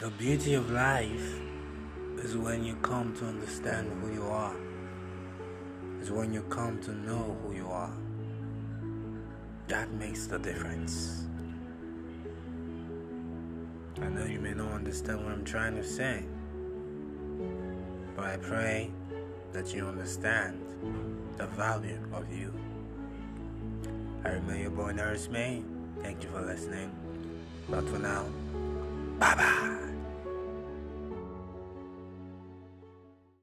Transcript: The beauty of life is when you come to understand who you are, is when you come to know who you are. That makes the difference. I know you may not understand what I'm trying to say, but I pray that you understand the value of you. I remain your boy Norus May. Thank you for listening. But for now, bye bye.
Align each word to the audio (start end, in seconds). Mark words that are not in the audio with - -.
The 0.00 0.08
beauty 0.12 0.54
of 0.54 0.70
life 0.70 1.38
is 2.22 2.34
when 2.34 2.64
you 2.64 2.74
come 2.76 3.14
to 3.16 3.26
understand 3.26 3.92
who 4.00 4.10
you 4.10 4.24
are, 4.24 4.56
is 6.00 6.10
when 6.10 6.32
you 6.32 6.40
come 6.44 6.80
to 6.84 6.92
know 6.92 7.36
who 7.42 7.54
you 7.54 7.68
are. 7.68 7.92
That 9.68 9.92
makes 9.92 10.26
the 10.26 10.38
difference. 10.38 11.24
I 14.00 14.08
know 14.08 14.24
you 14.24 14.40
may 14.40 14.54
not 14.54 14.72
understand 14.72 15.22
what 15.22 15.34
I'm 15.34 15.44
trying 15.44 15.76
to 15.76 15.84
say, 15.84 16.24
but 18.16 18.24
I 18.24 18.38
pray 18.38 18.90
that 19.52 19.74
you 19.74 19.86
understand 19.86 20.62
the 21.36 21.46
value 21.48 22.00
of 22.14 22.32
you. 22.32 22.54
I 24.24 24.30
remain 24.30 24.62
your 24.62 24.70
boy 24.70 24.92
Norus 24.92 25.28
May. 25.28 25.62
Thank 26.02 26.22
you 26.22 26.30
for 26.30 26.40
listening. 26.40 26.90
But 27.68 27.86
for 27.86 27.98
now, 27.98 28.24
bye 29.18 29.34
bye. 29.34 29.89